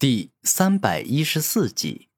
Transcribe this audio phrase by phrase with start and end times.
[0.00, 2.08] 第三百一十四集，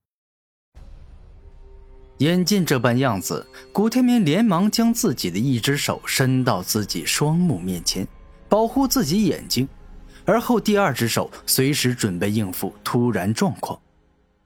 [2.19, 8.07] 眼见这般样子，古天明连忙将自己的一只手伸到自己双目面前，
[8.49, 9.69] 保护自己眼睛，
[10.25, 13.77] 而后第二只手随时准备应付突然状况。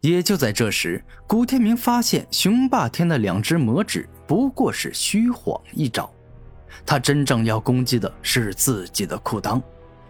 [0.00, 6.10] 也就在这时，古天明发现雄霸天的两只魔指不过是虚晃一招，
[6.86, 9.60] 他真正要攻击的是自己的裤裆。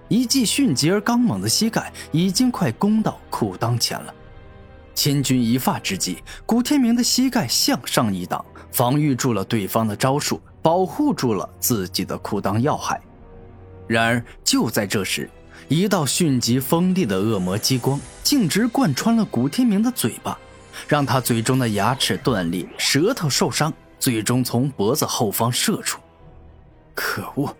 [0.08, 4.14] 一记迅疾而刚猛的膝盖已经快攻到裤裆前了，
[4.94, 13.00] 千钧一发之际，古天明的膝盖向上一挡，防御住了对方的招数，保护住了自己的裤裆要害。
[13.88, 15.28] 然而就在这时，
[15.68, 20.38] 一道迅疾锋利的恶魔激光径直贯穿了古天明的嘴巴，
[20.86, 26.00] 让他嘴中的牙齿断裂，舌头受伤，最终从脖子后方射出。
[26.94, 27.56] 可恶！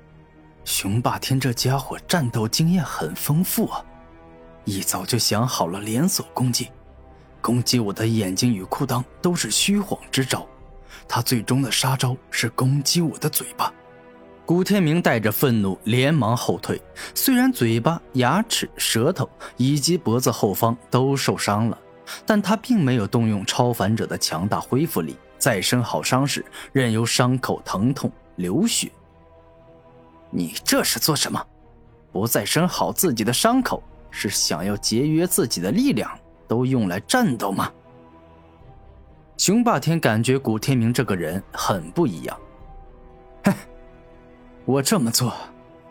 [0.66, 3.84] 雄霸天这家伙战斗经验很丰富啊，
[4.64, 6.68] 一早就想好了连锁攻击，
[7.40, 10.44] 攻击我的眼睛与裤裆都是虚晃之招，
[11.06, 13.72] 他最终的杀招是攻击我的嘴巴。
[14.44, 16.82] 古天明带着愤怒连忙后退，
[17.14, 21.78] 虽然嘴巴、牙齿、舌头以及脖子后方都受伤了，
[22.26, 28.90] 但他并没有动用超凡者的强大恢复力，再生好伤时任由伤口疼痛流血。
[30.30, 31.44] 你这是做什么？
[32.12, 36.10] 不再生好自己的伤口，是想要节约自己的力量，
[36.48, 37.70] 都用来战斗吗？
[39.36, 42.38] 雄霸天感觉古天明这个人很不一样。
[43.44, 43.52] 哼，
[44.64, 45.34] 我这么做，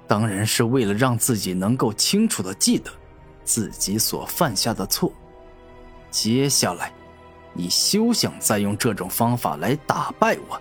[0.08, 2.92] 当然是为了让自己能够清楚的记得
[3.44, 5.12] 自己所犯下的错。
[6.10, 6.92] 接下来，
[7.54, 10.60] 你休想再用这种方法来打败我。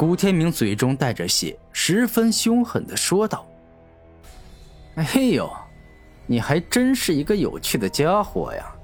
[0.00, 3.46] 古天明嘴中带着血，十分凶狠的说道
[4.96, 5.54] ：“哎呦，
[6.26, 8.74] 你还真是一个有趣的家伙呀！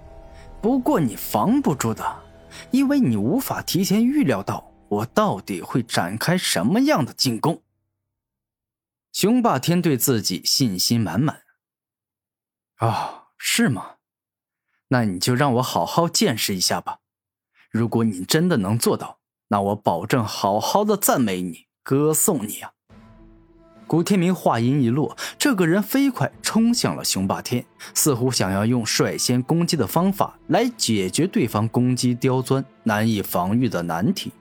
[0.60, 2.22] 不过你防不住的，
[2.70, 7.62] 因为你无法提前预料到我到底会展开什么样的进攻。”
[9.10, 11.44] 雄霸天对自己信心满满。
[12.80, 13.92] 哦，是吗？
[14.88, 16.98] 那你就让我好好见识一下吧。
[17.70, 19.15] 如果你真的能做到。
[19.48, 22.72] 那我保证好好的赞美你，歌颂你啊！
[23.86, 27.64] 古天明话音一落，这个人飞快冲向了雄霸天，
[27.94, 34.32] 似乎想要用率先攻击的方法来解决对方攻击刁钻、难以防御的难题。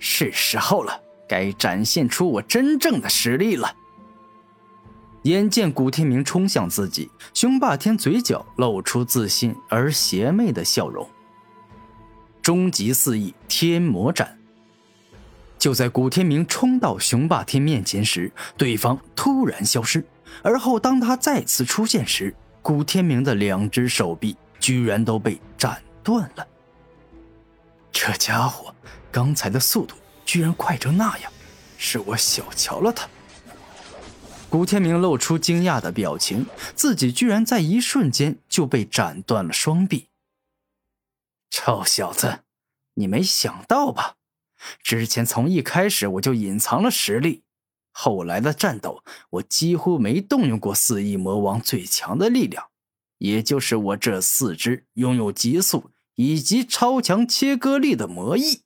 [0.00, 3.72] 是时候了，该展现出我真正的实力了。
[5.22, 11.08] 眼见古天明冲向自己，雄霸天嘴角露出自信而邪魅的笑容。
[12.46, 14.38] 终极四翼天魔斩。
[15.58, 20.06] 就在古天明冲到雄霸天面前时，对方突然消失，
[20.44, 26.46] 而后当他再次出现时，古天明的两只手臂居然都被斩断了。
[27.90, 28.72] 这家伙
[29.10, 31.32] 刚才的速度居然快成那样，
[31.76, 33.08] 是我小瞧了他。
[34.48, 36.46] 古天明露出惊讶的表情，
[36.76, 40.06] 自己居然在一瞬间就被斩断了双臂。
[41.58, 42.40] 臭小子，
[42.96, 44.16] 你没想到吧？
[44.82, 47.44] 之前从一开始我就隐藏了实力，
[47.92, 52.66] 后来的战斗我几乎没动用过四翼魔王最强的力量，
[53.16, 58.60] 也就是我这四只拥有极速以及超强切割力的魔翼。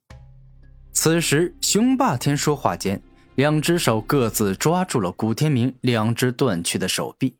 [0.91, 3.01] 此时，雄霸天说话间，
[3.35, 7.37] 两只手各自抓住了古天明两只断去的手臂。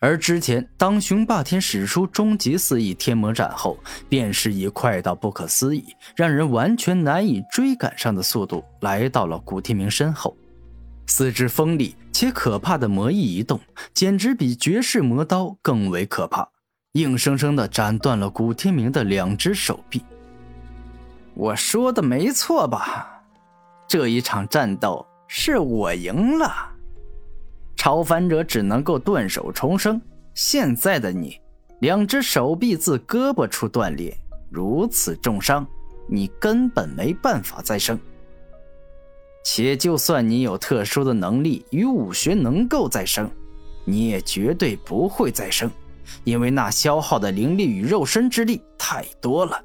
[0.00, 3.78] 而之前，当雄霸天使出终极四翼天魔斩后，
[4.08, 5.84] 便是以快到不可思议、
[6.16, 10.34] 让人完全难以追赶上的速度来到了古天明身后。
[11.06, 13.60] 四只锋利且可怕的魔翼一动，
[13.92, 16.48] 简直比绝世魔刀更为可怕，
[16.92, 20.02] 硬生生的斩断了古天明的两只手臂。
[21.34, 23.22] 我说的没错吧？
[23.86, 26.69] 这一场战斗是我赢了。
[27.80, 29.98] 超凡者只能够断手重生，
[30.34, 31.40] 现在的你，
[31.78, 34.14] 两只手臂自胳膊处断裂，
[34.50, 35.66] 如此重伤，
[36.06, 37.98] 你根本没办法再生。
[39.46, 43.30] 且就算你有特殊的能力与武学能够再生，
[43.86, 45.70] 你也绝对不会再生，
[46.24, 49.58] 因为那消耗的灵力与肉身之力太多了。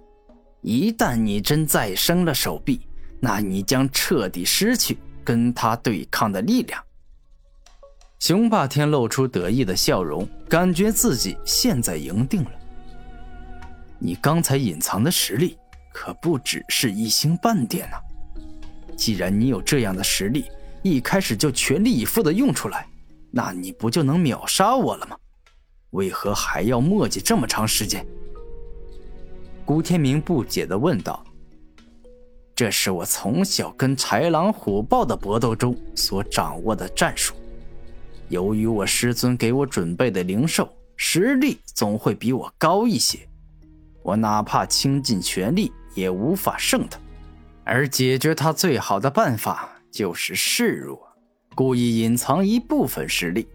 [0.61, 2.79] 一旦你真再生了手臂，
[3.19, 6.81] 那你将彻底失去跟他对抗的力量。
[8.19, 12.51] 雄霸天露出得意的笑容，感觉自己现在赢定了。
[13.99, 15.57] 你刚才隐藏的实力
[15.93, 17.97] 可不只是一星半点呐！
[18.95, 20.45] 既然你有这样的实力，
[20.81, 22.87] 一开始就全力以赴的用出来，
[23.31, 25.17] 那你不就能秒杀我了吗？
[25.91, 28.05] 为何还要磨叽这么长时间？
[29.65, 31.23] 古天明不解的问道
[32.55, 37.35] ：“这是我从小跟豺狼虎豹的搏斗中所掌握的战术。
[38.29, 43.27] 由于我师尊给我准备的灵兽实力总会比我高一些，
[44.03, 46.99] 我哪怕倾尽全力也无法胜他。
[47.63, 50.99] 而解决他最好的办法就是示弱，
[51.55, 53.47] 故意隐藏一部分实力。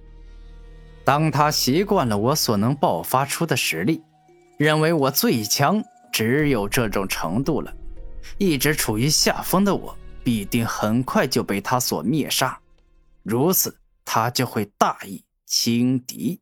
[1.05, 4.03] 当他习惯了我所能爆发出的实力，
[4.59, 5.83] 认为我最强。”
[6.13, 7.73] 只有这种程度了，
[8.37, 12.59] 一直处于下风的我，必定很快就被他所灭杀。
[13.23, 13.73] 如此，
[14.13, 16.41] 他就会大意轻敌。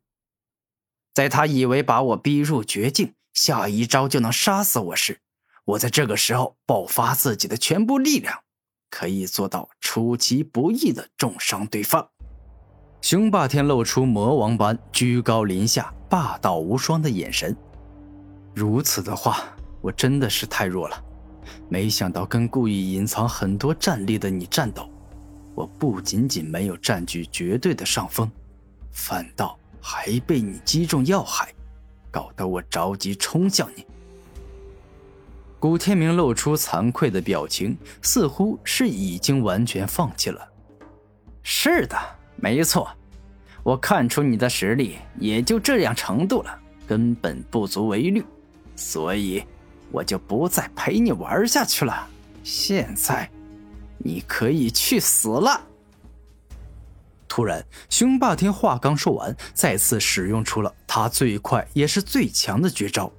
[1.13, 5.19] 在他以为把我逼入绝境，下一招就能杀死我时，
[5.65, 8.39] 我在这个时候爆发自己的全部力量，
[8.89, 12.09] 可以做到出其不意的重伤对方。
[13.01, 17.55] 雄霸天露出魔王般居高临下、霸道无双的眼神。
[18.55, 19.45] 如此的话。
[19.81, 21.03] 我真的是太弱了，
[21.69, 24.91] 没想到跟故意隐藏很多战力的你战斗，
[25.59, 28.31] 我不仅仅没有占据绝对的上风，
[28.93, 31.53] 反倒还被你击中要害，
[32.09, 33.85] 搞得我着急冲向你。
[35.59, 40.47] 古天明露出惭愧的表情，似乎是已经完全放弃了。
[41.43, 41.97] 是的，
[42.37, 42.89] 没错，
[43.61, 46.57] 我看出你的实力也就这样程度了，
[46.87, 48.23] 根本不足为虑，
[48.77, 49.43] 所以。
[49.91, 52.07] 我就不再陪你玩下去了。
[52.43, 53.27] 现在，
[53.99, 55.67] 你可以去死了。
[57.27, 63.11] 突然，雄霸天话刚说完，再次使用出了他最快也是最强的绝招。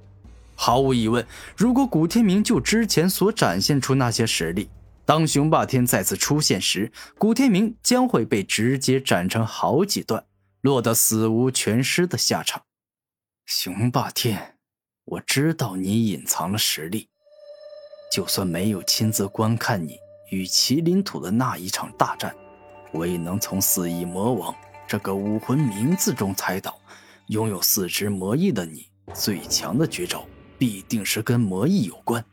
[0.55, 1.25] 毫无疑问，
[1.55, 4.69] 如果古天明就之前所展现出那些实力，
[5.05, 10.25] 当雄霸天再次出现时，古天明将会被直接斩成好几段，
[10.61, 12.63] 落得死无全尸的下场。
[13.45, 14.57] 雄霸天。
[15.03, 17.09] 我知道你隐藏了实力，
[18.11, 19.97] 就算没有亲自观看你
[20.31, 22.33] 与麒麟土的那一场大战，
[22.93, 24.55] 我也能从四翼魔王
[24.87, 26.73] 这个武魂名字中猜到，
[27.27, 30.25] 拥有四只魔翼的你最强的绝招
[30.57, 32.23] 必定是跟魔翼有关，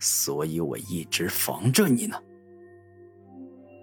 [0.00, 2.16] 所以我一直防着你呢。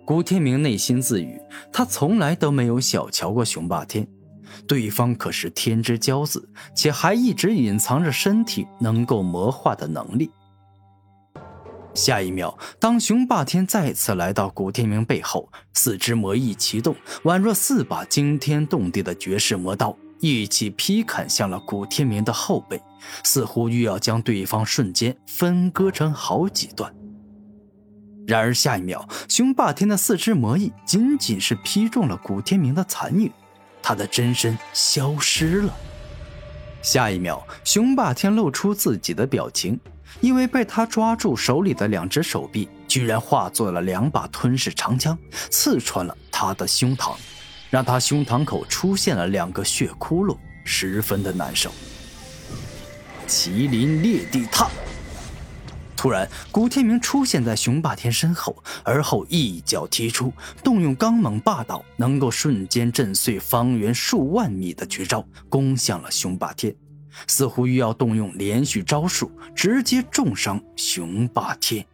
[0.05, 1.39] 古天明内心自语，
[1.71, 4.05] 他从来都没有小瞧过雄霸天。
[4.67, 10.29] 对方可是天之骄子，且还一直隐藏着身体能够魔化的能力。
[11.93, 22.81] 下一秒，当熊霸天再次来到古天明背后，四只魔翼启动，宛若四把惊天动地的绝世魔刀，一起劈砍向了古天明的后背，
[23.23, 26.93] 似乎欲要将对方瞬间分割成好几段。
[28.27, 33.31] 然而下一秒，熊霸天的四只魔翼仅仅是劈中了古天明的残影。
[33.81, 35.73] 他的真身消失了。
[36.81, 39.79] 下一秒，熊霸天露出自己的表情，
[40.21, 45.17] 因为被他抓住手里的两只手臂，居然化作了两把吞噬长枪，
[45.49, 47.15] 刺穿了他的胸膛，
[47.69, 51.71] 让他胸膛口出现了两个血窟窿，十分的难受。
[53.27, 54.67] 麒麟裂地踏。
[55.95, 58.55] 突然，古天明出现在雄霸天身后，
[58.85, 60.31] 而后一脚踢出，
[60.63, 66.73] 动用刚猛霸道，能够瞬间震碎方圆数万米的绝招，攻向了雄霸天，
[67.27, 71.85] 似乎欲要动用连续招数，直接重伤熊霸天。